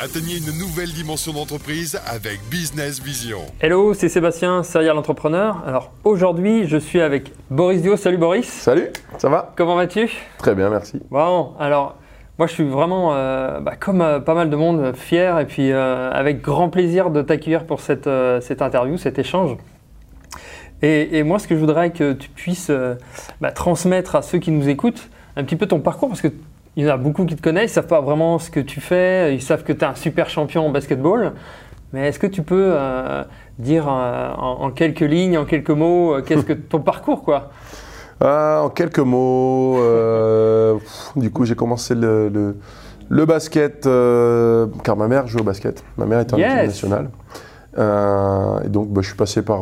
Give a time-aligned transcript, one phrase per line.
[0.00, 3.40] Atteignez une nouvelle dimension d'entreprise avec Business Vision.
[3.60, 5.60] Hello, c'est Sébastien, serial entrepreneur.
[5.66, 7.96] Alors aujourd'hui, je suis avec Boris Dio.
[7.96, 8.46] Salut Boris.
[8.46, 9.52] Salut, ça va?
[9.56, 10.08] Comment vas-tu?
[10.38, 11.00] Très bien, merci.
[11.10, 11.96] Bon, alors
[12.38, 15.72] moi je suis vraiment, euh, bah, comme euh, pas mal de monde, fier et puis
[15.72, 19.56] euh, avec grand plaisir de t'accueillir pour cette, euh, cette interview, cet échange.
[20.80, 22.94] Et, et moi, ce que je voudrais que tu puisses euh,
[23.40, 26.28] bah, transmettre à ceux qui nous écoutent un petit peu ton parcours, parce que
[26.78, 28.80] il y en a beaucoup qui te connaissent, ils savent pas vraiment ce que tu
[28.80, 31.32] fais, ils savent que tu es un super champion en basketball.
[31.92, 33.24] Mais est-ce que tu peux euh,
[33.58, 37.50] dire euh, en, en quelques lignes, en quelques mots, euh, qu'est-ce que ton parcours quoi?
[38.20, 39.76] Ah, en quelques mots,
[40.80, 42.56] pff, du coup j'ai commencé le, le-
[43.10, 43.82] le basket,
[44.82, 45.84] car ma mère jouait au basket.
[45.96, 46.48] Ma mère était en Yes.
[46.52, 47.10] équipe nationale.
[48.64, 49.60] Et donc bah, je suis passé par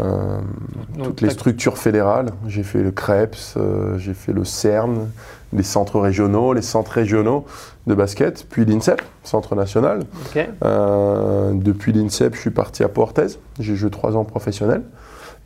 [0.00, 0.38] euh,
[0.96, 2.30] Donc, toutes les structures fédérales.
[2.46, 5.08] J'ai fait le CREPS, euh, j'ai fait le CERN,
[5.52, 7.44] les centres régionaux, les centres régionaux
[7.86, 10.04] de basket, puis l'INSEP, centre national.
[10.62, 13.38] Euh, depuis l'INSEP, je suis parti à Port-Orthez.
[13.58, 14.82] J'ai joué trois ans professionnel.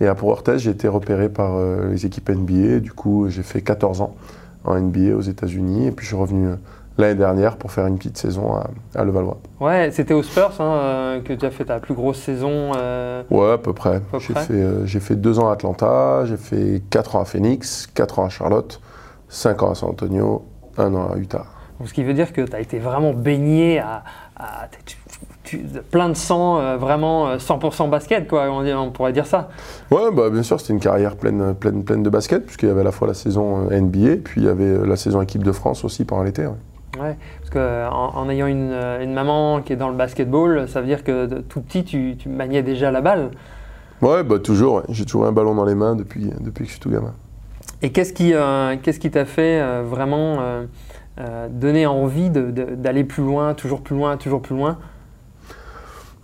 [0.01, 1.53] Et à Port-Orthez, j'ai été repéré par
[1.89, 2.81] les équipes NBA.
[2.81, 4.17] Du coup, j'ai fait 14 ans
[4.64, 5.86] en NBA aux États-Unis.
[5.86, 6.48] Et puis, je suis revenu
[6.98, 9.39] l'année dernière pour faire une petite saison à, à Levallois.
[9.61, 12.73] Ouais, c'était aux Spurs hein, euh, que tu as fait ta plus grosse saison.
[12.77, 14.01] euh, Ouais, à peu près.
[14.19, 17.89] J'ai fait, euh, j'ai fait deux ans à Atlanta, j'ai fait quatre ans à Phoenix,
[17.92, 18.81] quatre ans à Charlotte,
[19.28, 20.45] cinq ans à San Antonio,
[20.78, 21.47] un an à Utah.
[21.78, 24.05] donc, ce qui veut dire que tu as été vraiment baigné à,
[24.36, 24.97] à- tu-
[25.42, 29.48] tu- plein de sang, euh, vraiment euh, 100% basket, quoi, on, pourrait dire ça.
[29.91, 32.81] Ouais, bah, bien sûr, c'était une carrière pleine, pleine, pleine de basket, puisqu'il y avait
[32.81, 35.84] à la fois la saison NBA, puis il y avait la saison équipe de France
[35.84, 36.47] aussi pendant l'été.
[36.47, 36.55] ouais.
[37.00, 40.87] Ouais, parce qu'en en, ayant une, une maman qui est dans le basketball, ça veut
[40.87, 43.31] dire que de tout petit, tu, tu maniais déjà la balle.
[44.01, 44.77] Ouais, bah toujours.
[44.77, 44.83] ouais.
[44.91, 47.14] J'ai toujours un ballon dans les mains depuis, depuis que je suis tout gamin.
[47.83, 53.23] Et qu'est-ce qui euh, qu'est-ce qui t'a fait euh, vraiment euh, donner envie d'aller plus
[53.23, 54.79] loin, toujours plus loin, toujours plus loin?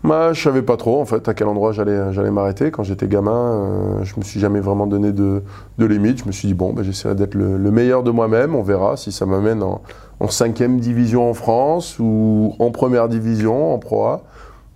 [0.03, 2.71] Bah, je savais pas trop en fait à quel endroit j'allais m'arrêter.
[2.71, 5.43] Quand j'étais gamin, euh, je me suis jamais vraiment donné de,
[5.77, 6.21] de limite.
[6.21, 8.55] Je me suis dit bon, bah, j'essaierai d'être le, le meilleur de moi-même.
[8.55, 9.83] On verra si ça m'amène en,
[10.21, 14.23] en cinquième division en France ou en première division en Pro A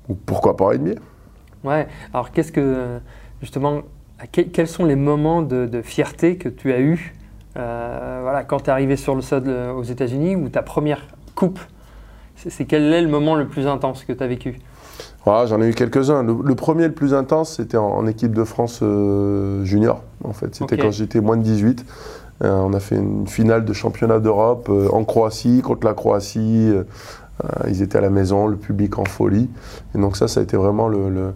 [0.09, 1.01] ou pourquoi pas en NBA.
[1.65, 2.99] Ouais, alors qu'est-ce que,
[3.41, 3.83] justement,
[4.33, 7.15] quels sont les moments de, fierté que tu as eu
[7.57, 11.07] euh, voilà, quand tu es arrivé sur le sol euh, aux États-Unis ou ta première
[11.37, 11.61] coupe
[12.37, 14.59] c'est quel est le moment le plus intense que tu as vécu?
[15.27, 16.23] Ah, J'en ai eu quelques-uns.
[16.23, 20.03] Le, le premier, le plus intense, c'était en, en équipe de France euh, junior.
[20.23, 21.85] En fait, c'était quand j'étais moins de 18.
[22.43, 26.73] Euh, on a fait une finale de championnat d'Europe euh, en Croatie contre la Croatie.
[27.69, 29.51] Ils étaient à la maison, le public en folie.
[29.95, 31.33] Et donc ça, ça a été vraiment le, le-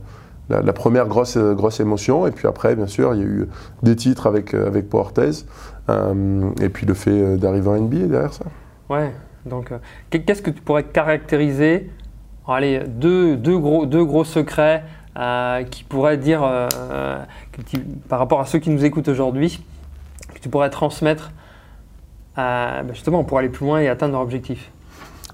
[0.49, 2.27] la, la première grosse, grosse émotion.
[2.27, 3.49] Et puis après, bien sûr, il y a eu
[3.83, 5.31] des titres avec, avec Portez.
[5.91, 8.45] Euh, et puis le fait d'arriver en NBA derrière ça.
[8.89, 9.13] Ouais,
[9.45, 9.79] donc euh,
[10.11, 11.91] qu'est- qu'est-ce que tu pourrais caractériser
[12.51, 14.83] Allez, deux, deux, gros, deux gros secrets
[15.19, 17.19] euh, qui pourraient dire, euh, euh,
[17.53, 19.63] que tu- par rapport à ceux qui nous écoutent aujourd'hui,
[20.35, 21.31] que tu pourrais transmettre
[22.37, 24.71] bah, justement pour aller plus loin et atteindre leur objectif.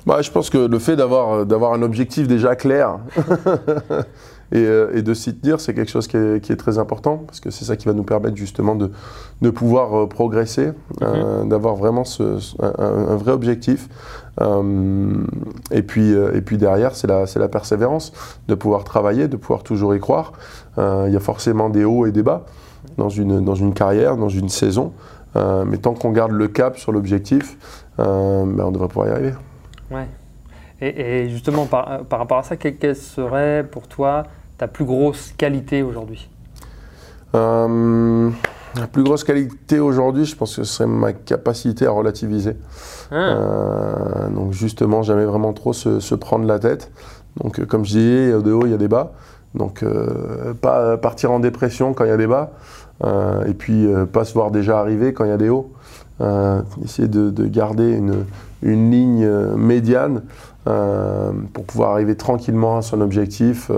[0.06, 2.98] Bah, je pense que le fait d'avoir un objectif déjà clair
[4.54, 7.19] et, euh, et de s'y tenir, c'est quelque chose qui est, qui est très important
[7.26, 8.91] parce que c'est ça qui va nous permettre justement de,
[9.42, 10.70] de pouvoir euh, progresser,
[11.03, 13.88] euh, d'avoir vraiment ce- un, un vrai objectif.
[15.70, 18.12] Et, puis, et puis derrière, c'est la, la persévérance,
[18.48, 20.32] de pouvoir travailler, de pouvoir toujours y croire.
[20.76, 22.44] Il y a forcément des hauts et des bas
[22.98, 24.92] dans une, dans une carrière, dans une saison.
[25.36, 27.56] Euh, mais tant qu'on garde le cap sur l'objectif,
[28.00, 29.34] euh, ben, on devrait pouvoir y arriver.
[29.91, 30.06] Ouais.
[30.81, 34.25] Et, et justement, par, par rapport à ça, quelle, quelle serait pour toi
[34.59, 36.28] ta plus grosse qualité aujourd'hui
[37.34, 38.31] Euh,
[38.76, 42.56] la plus grosse qualité aujourd'hui, je pense que ce serait ma capacité à relativiser.
[43.10, 46.91] Hein Euh, donc justement, jamais vraiment trop se, se prendre la tête.
[47.42, 49.12] Donc euh, comme je a des hauts, il y a des bas.
[49.54, 52.53] Donc euh, pas partir en dépression quand il y a des bas.
[53.47, 55.72] Et puis pas se voir déjà arriver quand il y a des hauts.
[56.84, 58.25] Essayer de, de garder une,
[58.62, 60.22] une ligne médiane
[60.65, 63.71] pour pouvoir arriver tranquillement à son objectif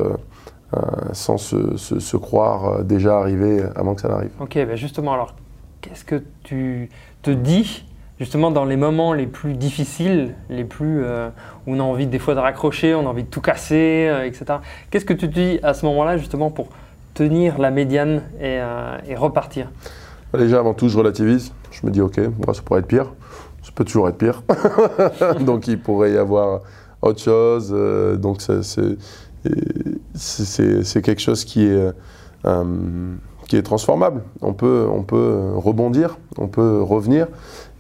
[1.13, 4.31] sans se, se- se croire euh, déjà arrivé avant que ça n'arrive.
[4.41, 5.35] Ok, ben justement, alors,
[5.81, 6.89] qu'est-ce que tu
[7.23, 7.85] te dis,
[8.21, 11.29] justement, dans les moments les plus difficiles, les plus euh,
[11.67, 14.25] où on a envie des fois de raccrocher, on a envie de tout casser, euh,
[14.27, 14.45] etc.
[14.91, 16.69] Qu'est-ce que tu te dis à ce moment-là, justement, pour
[17.15, 19.71] tenir la médiane et, euh, et repartir?
[20.37, 21.53] Déjà, avant tout, je relativise.
[21.71, 23.07] Je me dis, ok, bon, ça pourrait être pire.
[23.63, 24.43] Ça peut toujours être pire.
[25.41, 26.61] donc, il pourrait y avoir
[27.03, 27.73] autre chose.
[27.75, 28.97] euh, donc, c'est-
[30.15, 31.93] c'est quelque chose qui est,
[32.45, 33.15] euh,
[33.49, 34.23] qui est transformable.
[34.43, 37.29] On peut, on peut rebondir, on peut revenir.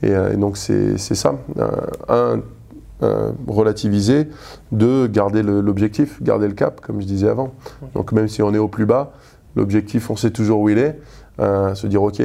[0.03, 1.35] Et, euh, et donc, c'est ça.
[1.59, 2.37] Euh,
[3.03, 4.29] un, relativiser,
[4.73, 7.53] de garder l'objectif, garder le cap, comme je disais avant.
[7.95, 9.13] Donc même si on est au plus bas,
[9.55, 10.99] l'objectif, on sait toujours où il est.
[11.39, 12.23] Euh, se dire, ok,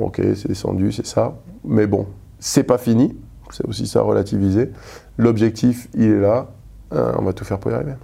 [0.00, 1.36] ok, c'est descendu, c'est ça.
[1.64, 2.06] Mais bon,
[2.40, 3.16] c'est pas fini.
[3.50, 4.70] C'est aussi ça, relativiser.
[5.16, 6.48] L'objectif, il est là.
[6.92, 7.94] Euh, on va tout faire pour y arriver.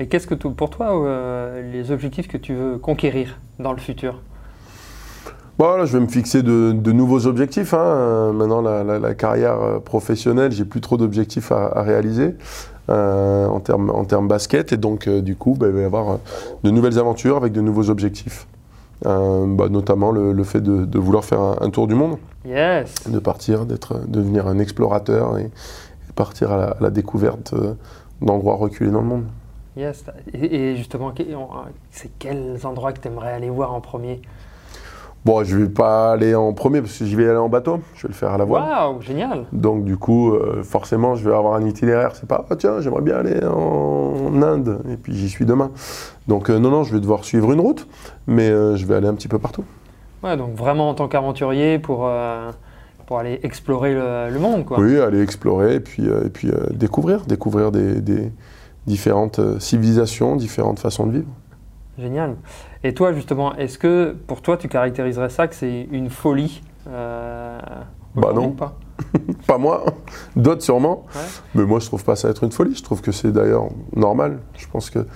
[0.00, 3.78] Et qu'est-ce que tu- pour toi euh, les objectifs que tu veux conquérir dans le
[3.78, 4.22] futur?
[5.58, 7.74] Bon, là, je vais me fixer de, de nouveaux objectifs.
[7.74, 7.78] hein.
[7.78, 12.34] Euh, Maintenant, la, la- la carrière euh, professionnelle, j'ai plus trop d'objectifs à, à réaliser
[12.88, 14.72] euh, en termes en basket.
[14.72, 16.18] Et donc, euh, du coup, bah, il va y avoir
[16.64, 18.46] de nouvelles aventures avec de nouveaux objectifs.
[19.04, 22.16] Euh, bah, notamment le, le fait de, de vouloir faire un, un tour du monde,
[22.46, 23.06] Yes.
[23.06, 27.54] de partir, d'être, devenir un explorateur et, et partir à la, à la découverte
[28.22, 29.24] d'endroits reculés dans le monde.
[29.76, 30.04] Yes.
[30.34, 31.12] Et, justement,
[31.90, 34.20] c'est quels endroits que tu aimerais aller voir en premier?
[35.22, 37.80] Bon, je vais pas aller en premier parce que j'y vais aller en bateau.
[37.94, 38.62] Je vais le faire à la voile.
[38.62, 39.44] Waouh, génial.
[39.52, 42.16] Donc du coup, euh, forcément, je vais avoir un itinéraire.
[42.16, 45.72] C'est pas, ah, tiens, j'aimerais bien aller en Inde, et puis j'y suis demain.
[46.26, 47.86] Donc euh, non, non, je vais devoir suivre une route,
[48.26, 49.64] mais euh, je vais aller un petit peu partout.
[50.22, 52.10] Ouais, donc vraiment en tant qu'aventurier pour,
[53.06, 54.80] pour aller explorer le, le monde, quoi.
[54.80, 58.32] Oui, aller explorer, et puis, et puis découvrir, découvrir des, des
[58.86, 61.28] différentes euh, civilisations, différentes façons de vivre.
[61.98, 62.36] Génial.
[62.82, 67.58] Et toi, justement, est-ce que pour toi, tu caractériserais ça que c'est une folie euh,
[68.14, 68.50] Bah non.
[68.52, 68.76] pas?
[69.46, 69.84] Pas moi,
[70.36, 71.20] d'autres sûrement, Ouais.
[71.54, 72.74] mais moi je trouve pas ça être une folie.
[72.74, 74.38] Je trouve que c'est d'ailleurs normal.
[74.58, 75.06] Je pense que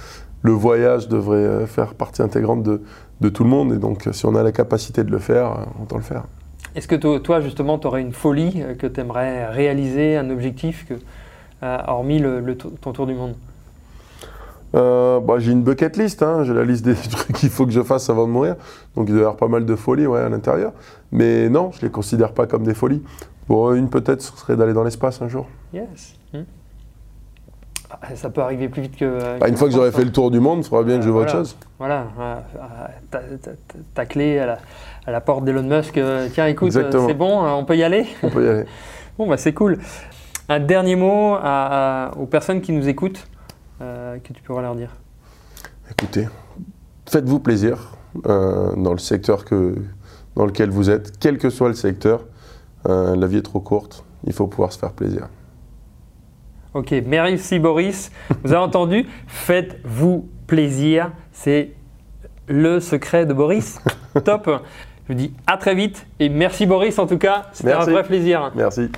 [0.42, 2.82] le voyage devrait euh, faire partie intégrante de,
[3.20, 5.82] de tout le monde, et donc si on a la capacité de le faire, euh,
[5.82, 6.24] autant le faire.
[6.74, 10.86] Est-ce que to- toi, justement, tu aurais une folie que tu aimerais réaliser, un objectif,
[10.88, 10.94] que,
[11.62, 13.34] euh, hormis le, ton tour du monde?
[14.74, 16.42] Euh, bah, j'ai une bucket list, hein.
[16.44, 18.56] j'ai la liste des trucs qu'il faut que je fasse avant de mourir.
[18.96, 20.72] Donc il doit y avoir pas mal de folies ouais, à l'intérieur.
[21.12, 23.02] Mais non, je les considère pas comme des folies.
[23.48, 25.46] Bon, une peut-être ce serait d'aller dans l'espace un jour.
[25.72, 26.14] Yes.
[26.32, 26.40] Hmm.
[27.90, 29.38] Ah, Ça peut arriver plus vite que.
[29.38, 30.06] Bah, une fois que j'aurai fait hein.
[30.06, 31.56] le tour du monde, il faudra bien que je Euh, vois autre chose.
[31.78, 32.58] Voilà, euh, euh,
[33.10, 34.58] ta, ta- ta- ta clé à la,
[35.06, 35.98] à la porte d'Elon Musk.
[35.98, 38.64] euh, tiens, écoute, euh, c'est bon, euh, on peut y aller On peut y aller.
[39.18, 39.78] Bon, bah c'est cool.
[40.48, 43.43] Un dernier mot à- à- aux personnes qui nous écoutent euh,
[43.78, 44.90] que tu pourrais leur dire.
[45.90, 46.26] Écoutez,
[47.06, 49.74] faites-vous plaisir euh, dans le secteur que,
[50.36, 52.24] dans lequel vous êtes, quel que soit le secteur.
[52.86, 55.28] Euh, la vie est trop courte, il faut pouvoir se faire plaisir.
[56.74, 58.10] Ok, merci Boris.
[58.42, 61.12] Vous avez entendu Faites-vous plaisir.
[61.32, 61.72] C'est
[62.48, 63.80] le secret de Boris.
[64.24, 64.50] Top.
[65.06, 67.46] Je vous dis à très vite et merci Boris en tout cas.
[67.52, 68.50] C'était un vrai plaisir.
[68.54, 68.90] Merci.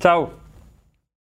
[0.00, 0.28] Ciao.